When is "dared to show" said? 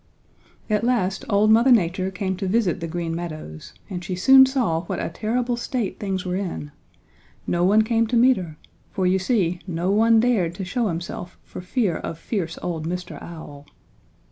10.19-10.87